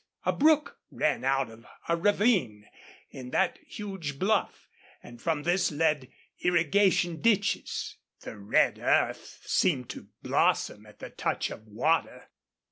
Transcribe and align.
A 0.25 0.33
brook 0.33 0.79
ran 0.89 1.23
out 1.23 1.51
of 1.51 1.63
a 1.87 1.95
ravine 1.95 2.65
in 3.11 3.29
the 3.29 3.53
huge 3.67 4.17
bluff, 4.17 4.67
and 5.03 5.21
from 5.21 5.43
this 5.43 5.71
led 5.71 6.09
irrigation 6.39 7.21
ditches. 7.21 7.97
The 8.21 8.35
red 8.35 8.79
earth 8.79 9.43
seemed 9.45 9.91
to 9.91 10.07
blossom 10.23 10.87
at 10.87 10.97
the 10.97 11.11
touch 11.11 11.51
of 11.51 11.67
water. 11.67 12.31